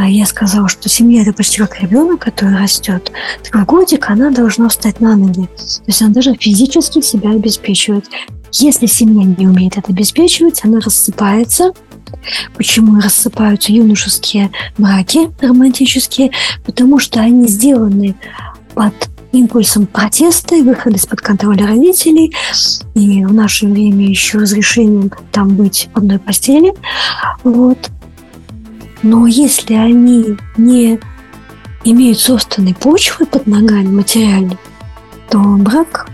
[0.06, 3.10] я сказала, что семья это почти как ребенок, который растет.
[3.42, 5.46] Так в годик она должна встать на ноги.
[5.46, 8.06] То есть она даже физически себя обеспечивает.
[8.52, 11.72] Если семья не умеет это обеспечивать, она рассыпается.
[12.56, 16.30] Почему рассыпаются юношеские браки романтические?
[16.64, 18.14] Потому что они сделаны
[18.74, 18.94] под
[19.32, 22.34] импульсом протеста и выхода из-под контроля родителей,
[22.94, 26.72] и в наше время еще разрешением там быть в одной постели.
[27.44, 27.90] Вот.
[29.02, 30.98] Но если они не
[31.84, 34.58] имеют собственной почвы под ногами материальной,
[35.30, 36.08] то брак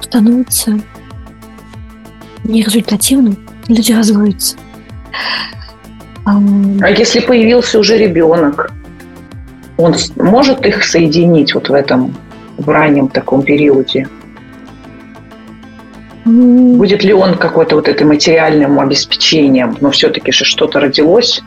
[0.00, 0.78] становится
[2.44, 3.36] нерезультативным,
[3.68, 4.56] люди разводятся.
[6.24, 8.72] А если появился уже ребенок,
[9.76, 12.14] он может их соединить вот в этом
[12.58, 14.08] в раннем таком периоде?
[16.24, 21.42] Будет ли он какой-то вот этим материальным обеспечением, но все-таки же что-то родилось?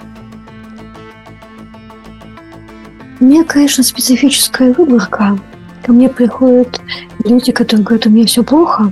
[3.19, 5.38] У меня, конечно, специфическая выборка.
[5.84, 6.82] Ко мне приходят
[7.23, 8.91] люди, которые говорят, у меня все плохо.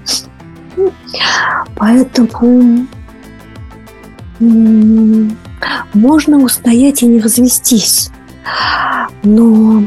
[1.76, 2.88] Поэтому
[5.94, 8.12] можно устоять и не развестись.
[9.24, 9.84] Но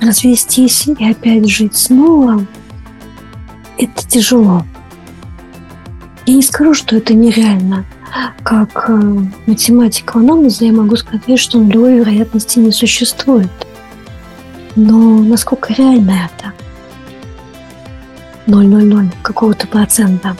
[0.00, 2.46] развестись и опять жить снова,
[3.78, 4.64] это тяжело.
[6.26, 7.84] Я не скажу, что это нереально.
[8.42, 13.48] Как э, математик анамнеза я могу сказать, что нулевой вероятности не существует.
[14.82, 16.52] Но насколько реально это?
[18.46, 20.34] 0,00 какого-то процента.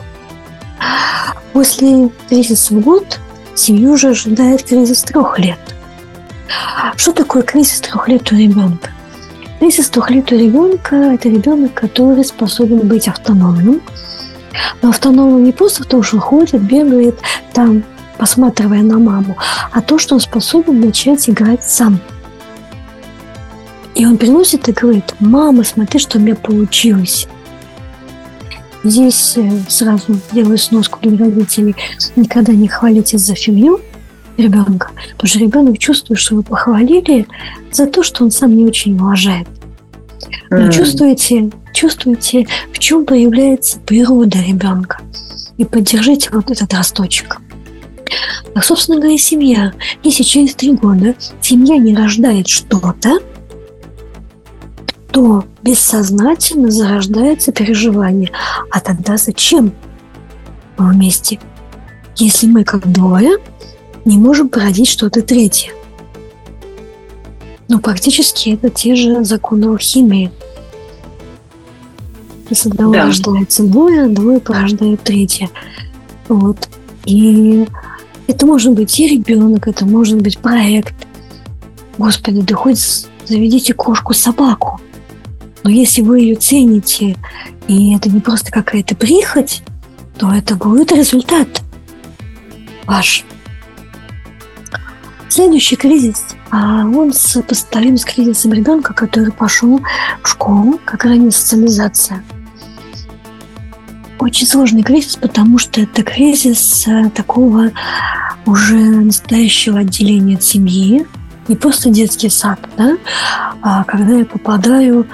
[1.52, 3.20] После кризиса в год
[3.54, 5.58] семью уже ожидает кризис трех лет.
[6.96, 8.88] Что такое кризис трех лет у ребенка?
[9.58, 13.82] Кризис трех лет у ребенка– это ребенок, который способен быть автономным.
[14.80, 17.18] Но автономным не просто в том, что ходит, бегает,
[17.52, 17.84] там,
[18.16, 19.36] посматривая на маму,
[19.70, 22.00] а то, что он способен начать играть сам.
[24.00, 27.28] И он приносит и говорит, мама, смотри, что у меня получилось.
[28.82, 31.76] Здесь э, сразу делаю сноску для родителей.
[32.16, 33.78] Никогда не хвалите за фигню,
[34.38, 34.92] ребенка.
[35.12, 37.26] Потому что ребенок чувствует, что вы похвалили
[37.72, 39.46] за то, что он сам не очень уважает.
[40.48, 40.72] Но mm.
[40.72, 45.02] чувствуете, чувствуете, в чем проявляется природа ребенка.
[45.58, 47.42] И поддержите вот этот росточек.
[48.54, 49.74] Так, собственно говоря, семья.
[50.02, 53.18] Если через три года семья не рождает что-то,
[55.10, 58.30] то бессознательно зарождается переживание.
[58.70, 59.72] А тогда зачем
[60.78, 61.38] мы вместе?
[62.16, 63.38] Если мы как двое,
[64.04, 65.72] не можем породить что-то третье.
[67.68, 70.32] Но практически это те же законы алхимии.
[72.48, 73.06] Из одного да.
[73.06, 75.50] рождается двое, двое порождает третье.
[76.28, 76.68] Вот.
[77.04, 77.66] И
[78.26, 80.94] это может быть и ребенок, это может быть проект.
[81.96, 84.80] Господи, да хоть заведите кошку-собаку.
[85.62, 87.16] Но если вы ее цените,
[87.68, 89.62] и это не просто какая-то прихоть,
[90.18, 91.62] то это будет результат
[92.86, 93.24] ваш.
[95.28, 99.80] Следующий кризис, а он сопоставим с кризисом ребенка, который пошел
[100.22, 102.24] в школу, как ранее социализация.
[104.18, 107.70] Очень сложный кризис, потому что это кризис э, такого
[108.44, 111.06] уже настоящего отделения от семьи,
[111.50, 112.96] не просто детский сад, да,
[113.60, 115.06] а когда я попадаю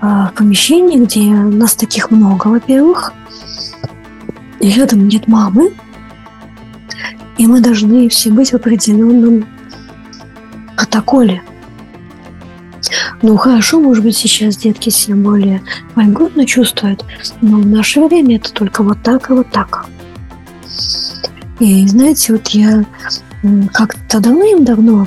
[0.00, 3.14] а, в помещение, где нас таких много, во-первых,
[4.60, 5.72] и рядом нет мамы,
[7.38, 9.46] и мы должны все быть в определенном
[10.76, 11.42] протоколе.
[13.22, 15.62] Ну, хорошо, может быть, сейчас детки себя более
[15.94, 17.02] вольготно чувствуют,
[17.40, 19.86] но в наше время это только вот так и вот так.
[21.60, 22.84] И знаете, вот я
[23.72, 25.06] как-то давным-давно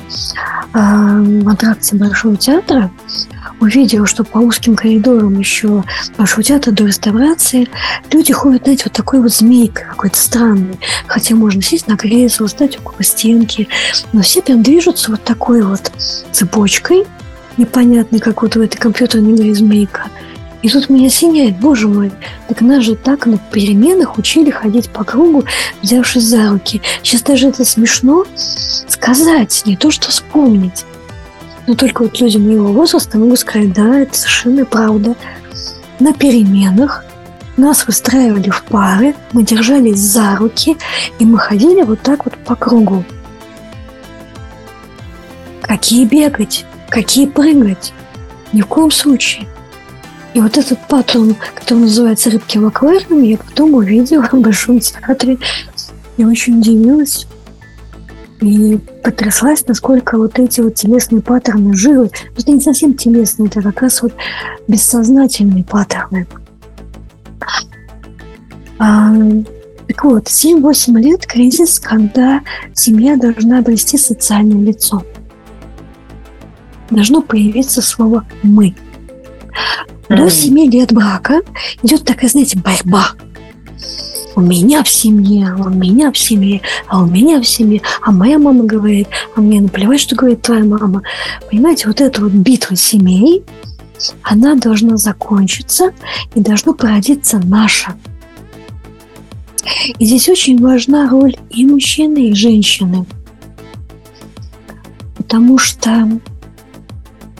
[0.72, 2.90] в аттракции Большого театра
[3.60, 5.84] увидела, что по узким коридорам еще
[6.16, 7.68] Большого театра до реставрации
[8.10, 10.78] люди ходят, знаете, вот такой вот змейкой какой-то странный.
[11.06, 13.68] Хотя можно сесть на кресло, стать около стенки,
[14.12, 15.92] но все прям движутся вот такой вот
[16.32, 17.04] цепочкой,
[17.56, 20.06] непонятной, как вот в этой компьютерной игре змейка–
[20.62, 22.12] и тут меня синяет, боже мой,
[22.48, 25.44] так нас же так на переменах учили ходить по кругу,
[25.82, 26.80] взявшись за руки.
[27.02, 28.24] Сейчас даже это смешно
[28.88, 30.84] сказать, не то что вспомнить.
[31.66, 35.16] Но только вот люди моего возраста могут сказать, да, это совершенно правда.
[35.98, 37.04] На переменах
[37.56, 40.76] нас выстраивали в пары, мы держались за руки,
[41.18, 43.04] и мы ходили вот так вот по кругу.
[45.60, 47.92] Какие бегать, какие прыгать?
[48.52, 49.46] Ни в коем случае.
[50.34, 55.38] И вот этот паттерн, который называется рыбки в аквариуме, я потом увидела в Большом театре.
[56.16, 57.26] Я очень удивилась
[58.40, 62.10] и потряслась, насколько вот эти вот телесные паттерны живы.
[62.36, 64.12] Это не совсем телесные, это как раз вот
[64.68, 66.26] бессознательные паттерны.
[68.78, 69.14] А,
[69.86, 72.40] так вот, 7-8 лет кризис, когда
[72.74, 75.04] семья должна обрести социальное лицо.
[76.90, 78.74] Должно появиться слово «мы».
[80.16, 81.40] До 7 лет брака
[81.82, 83.12] идет такая, знаете, борьба.
[84.34, 88.38] У меня в семье, у меня в семье, а у меня в семье, а моя
[88.38, 91.02] мама говорит, а мне наплевать, что говорит твоя мама.
[91.50, 93.44] Понимаете, вот эта вот битва семей,
[94.22, 95.92] она должна закончиться
[96.34, 97.94] и должно породиться наша.
[99.98, 103.06] И здесь очень важна роль и мужчины, и женщины.
[105.16, 106.08] Потому что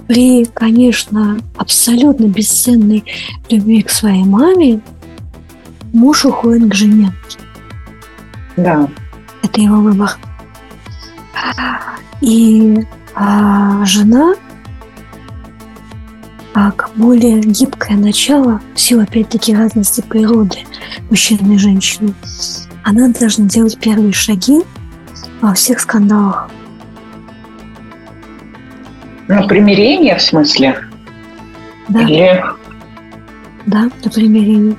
[0.06, 3.04] при, конечно, абсолютно бесценной
[3.50, 4.80] любви к своей маме,
[5.92, 7.12] муж уходит к жене.
[8.56, 8.88] Да.
[9.42, 10.10] Это его выбор.
[12.20, 14.34] И а, жена,
[16.52, 20.58] как более гибкое начало, в силу опять-таки разности природы
[21.10, 22.14] мужчины и женщины,
[22.84, 24.62] она должна делать первые шаги
[25.40, 26.48] во всех скандалах
[29.40, 30.78] ну, примирение в смысле?
[31.88, 32.02] Да.
[32.02, 32.44] Или...
[33.66, 34.76] Да, до примирения.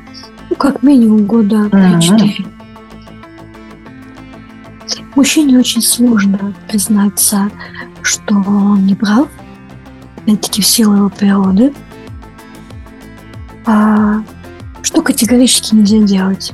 [0.49, 2.45] Ну, как минимум года 3-4.
[5.15, 7.49] Мужчине очень сложно признаться,
[8.01, 9.27] что он не прав,
[10.17, 11.73] опять-таки в силу его природы.
[13.65, 14.23] А
[14.81, 16.53] что категорически нельзя делать?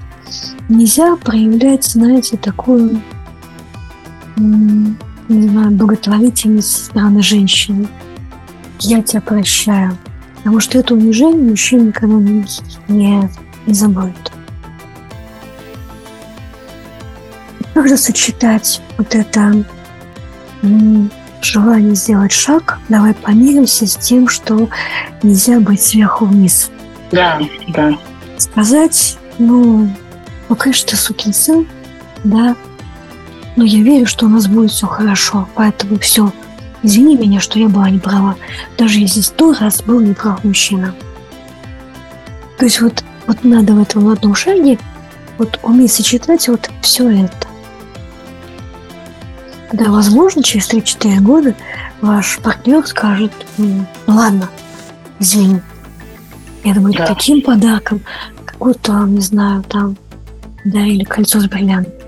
[0.68, 3.02] Нельзя проявлять, знаете, такую
[5.30, 7.88] не знаю, благотворительность со стороны женщины.
[8.80, 9.98] Я тебя прощаю.
[10.38, 12.46] Потому что это унижение мужчин никогда не,
[12.88, 13.30] не,
[13.65, 14.32] не забудет.
[17.74, 19.65] Как же сочетать вот это
[21.42, 24.70] желание сделать шаг, давай помиримся с тем, что
[25.24, 26.72] нельзя быть сверху вниз.
[27.12, 27.39] Да,
[27.70, 27.98] да.
[28.38, 29.89] Сказать, ну,
[30.48, 31.68] ну, конечно, ты сукин сын,
[32.24, 32.56] да,
[33.60, 35.49] но я верю, что у нас будет все хорошо.
[35.53, 36.32] Поэтому все.
[36.82, 38.38] Извини меня, что я была не права.
[38.78, 40.95] Даже если сто раз был неправ мужчина.
[42.57, 44.80] То есть вот, вот надо в этом одном шаге
[45.38, 47.47] вот уметь сочетать вот все это.
[49.74, 51.53] Да, возможно, через 3-4 года
[51.99, 54.49] ваш партнер скажет, ну ладно,
[55.20, 55.60] извини.
[56.64, 57.07] Это будет да.
[57.07, 58.01] таким подарком,
[58.45, 59.97] какой-то, не знаю, там,
[60.64, 61.99] да, или кольцо с бриллиантом.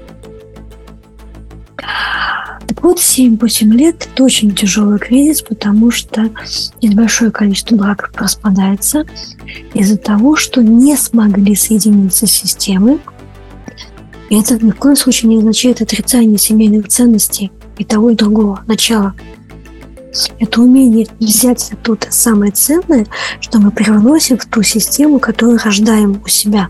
[2.81, 6.31] Вот 7-8 лет– это очень тяжелый кризис, потому что
[6.81, 9.05] есть большое количество браков распадается
[9.73, 12.99] из-за того, что не смогли соединиться с системой.
[14.29, 18.63] И это ни в коем случае не означает отрицание семейных ценностей и того, и другого
[18.65, 19.13] начала.
[20.39, 23.05] Это умение взять то самое ценное,
[23.39, 26.69] что мы привносим в ту систему, которую рождаем у себя.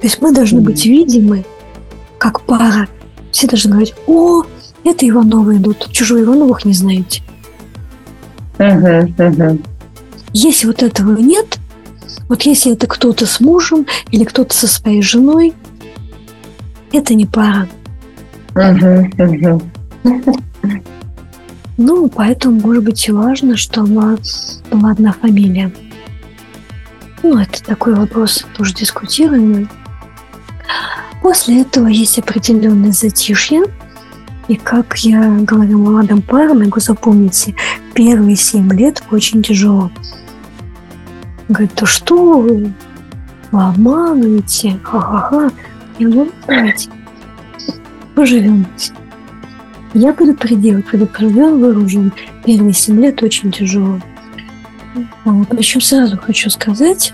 [0.00, 1.44] То есть мы должны быть видимы
[2.18, 2.88] как пара.
[3.36, 4.44] Все должны говорить, о,
[4.82, 7.22] это Ивановы идут, чужой Ивановых не знаете.
[8.56, 9.62] Uh-huh, uh-huh.
[10.32, 11.58] Если вот этого нет,
[12.30, 15.52] вот если это кто-то с мужем или кто-то со своей женой,
[16.94, 17.68] это не пара.
[18.54, 20.82] Uh-huh, uh-huh.
[21.76, 24.18] Ну, поэтому, может быть, и важно, чтобы
[24.70, 25.70] была одна фамилия.
[27.22, 29.68] Ну, это такой вопрос тоже дискутируемый.
[31.26, 33.64] После этого есть определенное затишье.
[34.46, 37.56] И как я говорю молодым парам, могу запомните,
[37.94, 39.90] первые семь лет очень тяжело.
[41.48, 42.72] Говорит, то что вы?
[43.50, 44.78] Обманываете?
[44.84, 45.50] Ха-ха-ха.
[45.98, 46.90] Я говорю, давайте,
[48.14, 48.64] поживем.
[49.94, 52.12] Я предупредил, предупредил, вооружен.
[52.44, 54.00] Первые семь лет очень тяжело.
[55.50, 57.12] Причем сразу хочу сказать,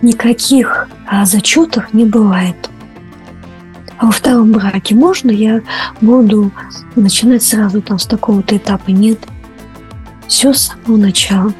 [0.00, 2.68] никаких а, зачетов не бывает.
[4.02, 5.62] А во втором браке можно я
[6.00, 6.50] буду
[6.96, 8.90] начинать сразу там с такого-то этапа?
[8.90, 9.20] Нет.
[10.26, 11.54] Все с самого начала.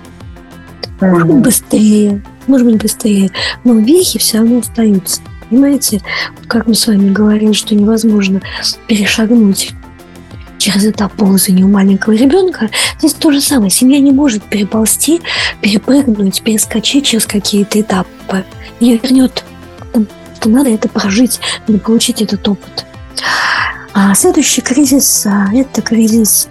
[1.00, 3.30] Может быть, быстрее, может быть, быстрее.
[3.62, 5.20] Но вехи все равно остаются.
[5.48, 6.02] Понимаете,
[6.48, 8.40] как мы с вами говорили, что невозможно
[8.88, 9.70] перешагнуть
[10.58, 13.70] через этап ползания у маленького ребенка, здесь то же самое.
[13.70, 15.20] Семья не может переползти,
[15.60, 18.44] перепрыгнуть, перескочить через какие-то этапы.
[18.80, 19.44] Ее вернет.
[20.42, 21.38] Что надо это прожить,
[21.68, 22.84] надо получить этот опыт.
[23.94, 26.48] А следующий кризис а,– это кризис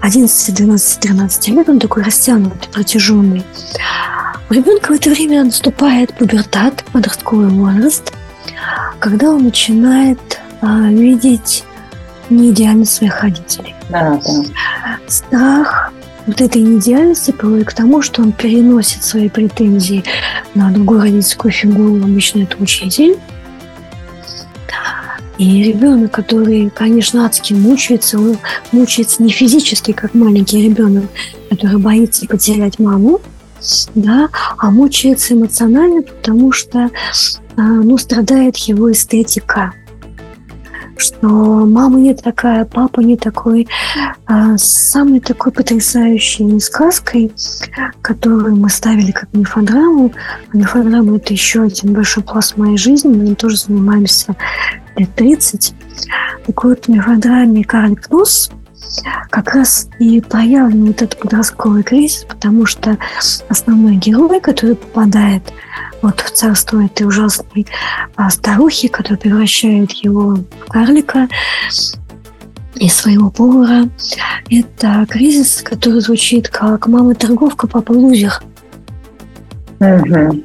[0.00, 1.68] 11, 12, 13 лет.
[1.68, 3.44] Он такой растянутый, протяженный.
[4.50, 8.12] У ребенка в это время наступает пубертат, подростковый возраст,
[8.98, 11.62] когда он начинает а, видеть
[12.30, 13.76] не идеальность своих родителей.
[13.90, 14.98] Да, да.
[15.06, 15.92] Страх
[16.28, 20.04] вот этой неидеальности приводит к тому, что он переносит свои претензии
[20.54, 23.16] на другую родительскую фигуру, обычно это учитель.
[25.38, 28.36] И ребенок, который, конечно, адски мучается, он
[28.72, 31.04] мучается не физически, как маленький ребенок,
[31.48, 33.20] который боится потерять маму,
[33.94, 36.90] да, а мучается эмоционально, потому что
[37.56, 39.72] а, ну, страдает его эстетика
[40.98, 43.68] что мама не такая, папа не такой.
[44.26, 47.32] А самой такой потрясающей сказкой,
[48.02, 50.12] которую мы ставили как мифодраму,
[50.52, 54.36] а мифодрама– это еще один большой пласт моей жизни, мы тоже занимаемся
[54.96, 55.74] лет 30.
[56.46, 58.50] Так вот, мифодраме «Карлик Нос»
[59.30, 62.96] как раз и проявлен вот этот подростковый кризис, потому что
[63.48, 65.42] основной герой, который попадает
[66.02, 67.66] вот в царство этой ужасной
[68.16, 71.28] а, старухи, которая превращает его в карлика
[72.76, 73.88] и своего повара.
[74.50, 78.40] Это кризис, который звучит как «мама торговка, папа лузер».
[79.80, 80.44] Угу.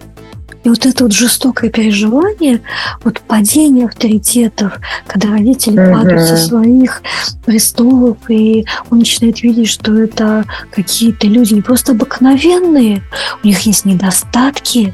[0.64, 2.62] И вот это вот жестокое переживание,
[3.04, 5.94] вот падение авторитетов, когда родители uh-huh.
[5.94, 7.02] падают со своих
[7.46, 13.04] престолов, и он начинает видеть, что это какие-то люди не просто обыкновенные,
[13.44, 14.94] у них есть недостатки,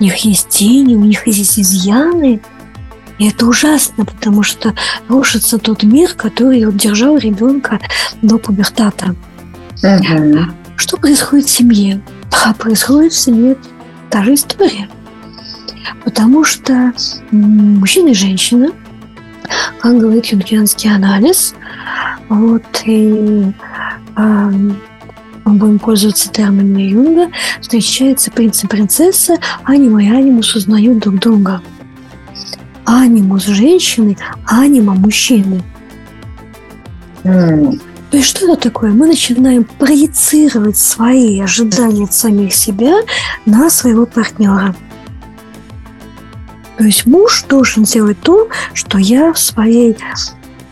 [0.00, 2.40] у них есть тени, у них есть изъяны.
[3.18, 4.74] И это ужасно, потому что
[5.06, 7.78] рушится тот мир, который держал ребенка
[8.22, 9.14] до пубертата.
[9.82, 10.50] Uh-huh.
[10.76, 12.02] Что происходит в семье?
[12.44, 13.56] А происходит в семье
[14.14, 14.88] та же история.
[16.04, 16.92] Потому что
[17.32, 18.68] мужчина и женщина,
[19.80, 21.52] как говорит юнгианский анализ,
[22.28, 23.52] вот, и
[24.16, 24.50] э,
[25.44, 31.60] будем пользоваться терминами Юнга, встречается принц и принцесса, анима и анимус узнают друг друга.
[32.84, 35.60] Анимус женщины, анима мужчины.
[37.24, 37.80] Mm.
[38.14, 38.92] То есть что это такое?
[38.92, 43.00] Мы начинаем проецировать свои ожидания от самих себя
[43.44, 44.76] на своего партнера.
[46.78, 49.96] То есть муж должен делать то, что я в своей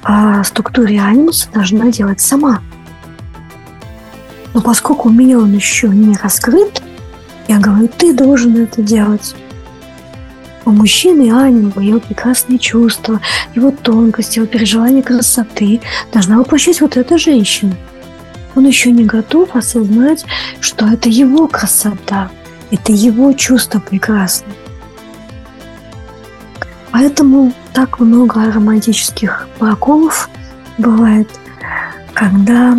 [0.05, 2.62] а, структуре анимуса должна делать сама.
[4.55, 6.80] Но поскольку у меня он еще не раскрыт,
[7.49, 9.34] я говорю, ты должен это делать.
[10.64, 13.20] У мужчины анима, его прекрасные чувства,
[13.54, 15.80] его тонкость, его переживание красоты
[16.12, 17.74] должна воплощать вот эта женщина.
[18.54, 20.24] Он еще не готов осознать,
[20.60, 22.30] что это его красота,
[22.70, 24.54] это его чувство прекрасное.
[26.92, 30.28] Поэтому так много романтических проколов
[30.78, 31.28] бывает,
[32.12, 32.76] когда,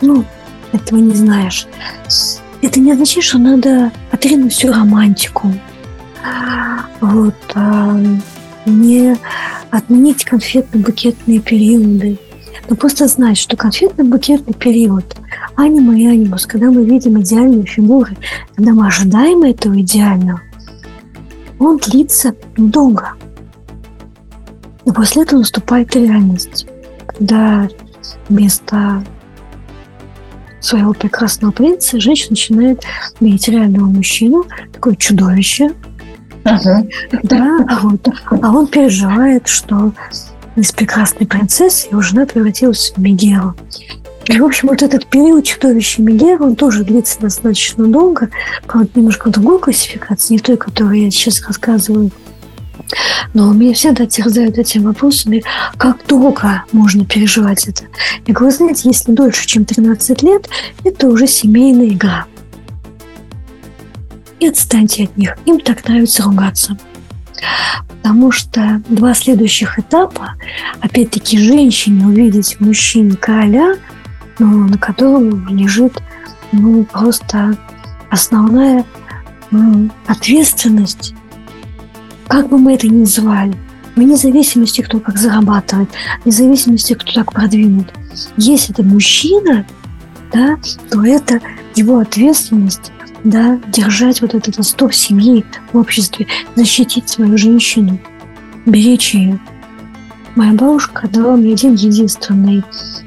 [0.00, 0.24] ну,
[0.72, 1.66] этого не знаешь.
[2.62, 5.52] Это не означает, что надо отринуть всю романтику.
[7.00, 7.34] Вот.
[7.54, 7.98] А,
[8.66, 9.16] не
[9.70, 12.18] отменить конфетно-букетные периоды.
[12.68, 15.16] Но просто знать, что конфетно-букетный период
[15.56, 18.16] анима и анимус, когда мы видим идеальные фигуры,
[18.54, 20.40] когда мы ожидаем этого идеального,
[21.58, 23.12] он длится долго.
[24.84, 26.66] И после этого наступает реальность,
[27.06, 27.68] когда
[28.28, 29.04] вместо
[30.60, 32.82] своего прекрасного принца женщина начинает
[33.20, 35.72] видеть реального мужчину, такое чудовище.
[36.44, 36.84] Да,
[37.82, 38.08] вот.
[38.30, 39.92] А он переживает, что
[40.56, 43.54] из прекрасной принцессы его жена превратилась в Мегеру.
[44.26, 48.30] И, в общем, вот этот период чудовища Мегера, он тоже длится достаточно долго.
[48.66, 52.10] Правда, немножко другой классификации, не той, которую я сейчас рассказываю.
[53.34, 55.42] Но меня всегда терзают этими вопросами,
[55.76, 57.84] как долго можно переживать это.
[58.26, 60.48] Я говорю, знаете, если дольше, чем 13 лет,
[60.84, 62.26] это уже семейная игра.
[64.44, 65.38] И отстаньте от них.
[65.46, 66.76] Им так нравится ругаться.
[67.88, 70.34] Потому что два следующих этапа,
[70.80, 73.76] опять-таки, женщине увидеть в мужчине короля,
[74.38, 75.94] ну, на котором лежит
[76.52, 77.56] ну, просто
[78.10, 78.84] основная
[79.50, 81.14] ну, ответственность
[82.28, 83.54] как бы мы это ни называли,
[83.96, 85.88] вне зависимости, кто как зарабатывает,
[86.24, 87.94] вне зависимости, кто так продвинут.
[88.36, 89.64] Если это мужчина,
[90.34, 90.58] да,
[90.90, 91.40] то это
[91.74, 92.92] его ответственность
[93.24, 97.98] да, держать вот этот стоп семьи в обществе, защитить свою женщину,
[98.66, 99.40] беречь ее.
[100.36, 102.64] Моя бабушка дала мне один единственный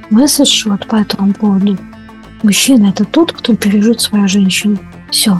[0.09, 1.77] месседж вот по этому поводу.
[2.43, 4.77] Мужчина– это тот, кто бережет свою женщину.
[5.11, 5.39] Все.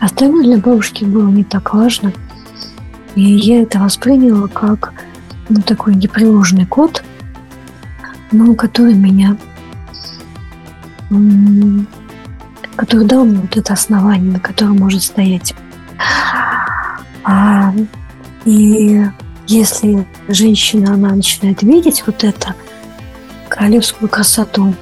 [0.00, 2.12] Остальное для бабушки было не так важно–
[3.14, 4.92] и я это восприняла как
[5.48, 7.04] ну, такой непреложный код,
[8.32, 9.36] ну, который меня
[12.76, 15.54] который дал мне вот это основание, на котором может стоять.
[17.24, 17.72] А,
[18.44, 19.02] и
[19.46, 22.54] если женщина, она начинает видеть вот это,
[23.48, 24.74] королевскую красоту,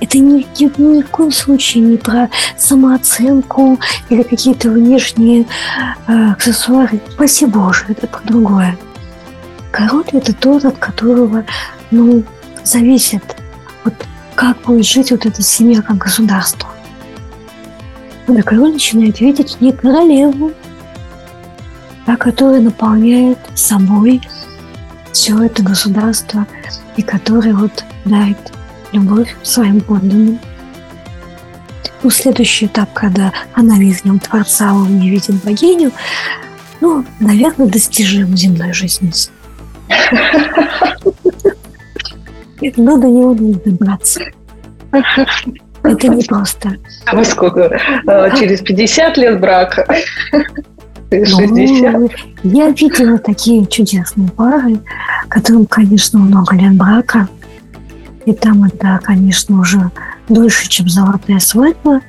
[0.00, 3.78] это ни, ни, ни в коем случае не про самооценку
[4.08, 5.46] или какие-то внешние
[6.06, 7.00] э, аксессуары.
[7.10, 8.78] Спасибо Боже, это про другое.
[9.70, 11.44] Король– это тот, от которого
[11.90, 12.22] ну,
[12.62, 13.24] зависит,
[13.84, 13.94] вот
[14.34, 16.73] как будет жить вот эта семья как государство.
[18.26, 20.52] Когда король начинает видеть не королеву,
[22.06, 24.20] а которая наполняет собой
[25.12, 26.46] все это государство
[26.96, 28.52] и которая вот дарит
[28.92, 30.38] любовь своим подданным.
[32.02, 35.90] Ну, следующий этап, когда она видит Творца, он не видит богиню,
[36.80, 39.10] ну, наверное, достижим земной жизни.
[42.76, 44.20] Но до него надо добраться.
[45.84, 46.76] Это не просто.
[47.06, 47.78] А сколько?
[48.06, 49.86] А, через 50 лет брака?
[51.10, 51.92] 60?
[51.92, 52.10] Ну,
[52.42, 54.80] я видела такие чудесные пары,
[55.28, 57.28] которым, конечно, много лет брака,
[58.26, 59.90] и там это, конечно, уже
[60.28, 62.00] дольше, чем золотая свадьба.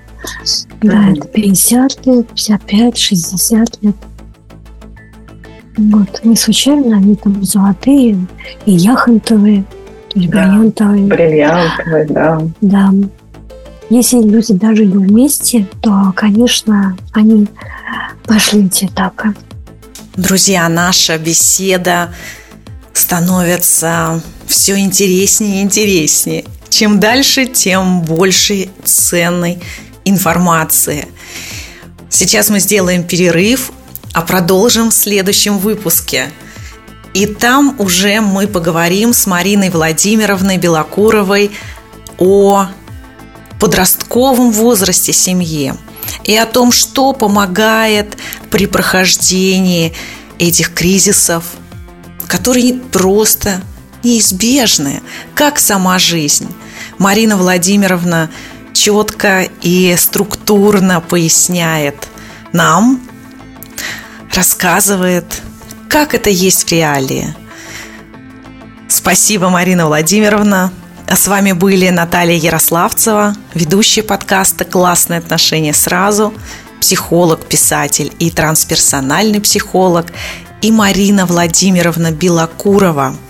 [0.81, 3.95] Да, это 50 лет, 55, 60 лет.
[5.77, 6.21] Вот.
[6.23, 8.17] Не случайно они там золотые
[8.65, 9.65] и яхонтовые,
[10.15, 11.05] и да, бриллиантовые.
[11.05, 12.41] Бриллиантовые, да.
[12.61, 12.93] Да.
[13.89, 17.47] Если люди даже идут вместе, то, конечно, они
[18.23, 19.35] прошли эти этапы.
[20.15, 22.13] Друзья, наша беседа
[22.93, 26.45] становится все интереснее и интереснее.
[26.69, 29.59] Чем дальше, тем больше ценной
[30.03, 31.07] информации.
[32.09, 33.71] Сейчас мы сделаем перерыв,
[34.13, 36.31] а продолжим в следующем выпуске.
[37.13, 41.51] И там уже мы поговорим с Мариной Владимировной Белокуровой
[42.17, 42.67] о
[43.59, 45.73] подростковом возрасте семьи
[46.23, 48.17] и о том, что помогает
[48.49, 49.93] при прохождении
[50.39, 51.43] этих кризисов,
[52.27, 53.61] которые просто
[54.03, 55.01] неизбежны,
[55.33, 56.47] как сама жизнь.
[56.97, 58.29] Марина Владимировна
[58.73, 62.07] четко и структурно поясняет
[62.53, 63.01] нам,
[64.33, 65.41] рассказывает,
[65.89, 67.35] как это есть в реалии.
[68.87, 70.71] Спасибо, Марина Владимировна.
[71.07, 76.33] С вами были Наталья Ярославцева, ведущая подкаста «Классные отношения сразу»,
[76.81, 80.07] психолог, писатель и трансперсональный психолог,
[80.61, 83.15] и Марина Владимировна Белокурова–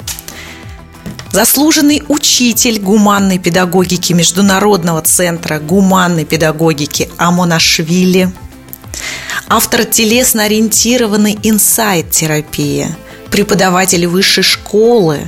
[1.36, 8.32] заслуженный учитель гуманной педагогики Международного центра гуманной педагогики Амонашвили,
[9.50, 12.88] автор телесно-ориентированной инсайт-терапии,
[13.32, 15.28] преподаватель высшей школы,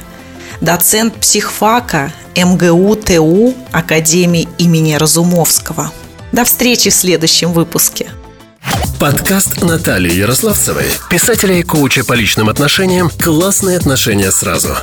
[0.61, 5.91] доцент психфака МГУ ТУ Академии имени Разумовского.
[6.31, 8.07] До встречи в следующем выпуске.
[8.99, 14.75] Подкаст Натальи Ярославцевой, писателя и коуча по личным отношениям «Классные отношения сразу».